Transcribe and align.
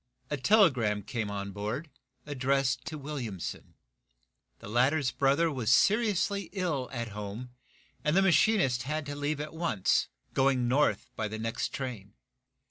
A 0.31 0.35
telegram 0.37 1.03
came 1.03 1.29
on 1.29 1.51
board, 1.51 1.91
addressed 2.25 2.85
to 2.85 2.97
Williamson. 2.97 3.75
The 4.57 4.67
latter's 4.67 5.11
brother 5.11 5.51
was 5.51 5.71
seriously 5.71 6.49
ill 6.53 6.89
at 6.91 7.09
home, 7.09 7.51
and 8.03 8.17
the 8.17 8.23
machinist 8.23 8.81
had 8.81 9.05
to 9.05 9.15
leave 9.15 9.39
at 9.39 9.53
once, 9.53 10.07
going 10.33 10.67
north 10.67 11.11
by 11.15 11.27
the 11.27 11.37
next 11.37 11.71
train. 11.71 12.15